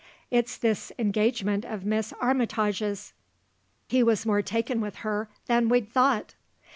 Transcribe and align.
"It's 0.31 0.57
this 0.57 0.91
engagement 0.97 1.63
of 1.63 1.85
Miss 1.85 2.11
Armytage's. 2.13 3.13
He 3.87 4.01
was 4.01 4.25
more 4.25 4.41
taken 4.41 4.81
with 4.81 4.95
her 5.05 5.29
than 5.45 5.69
we'd 5.69 5.91
thought." 5.91 6.33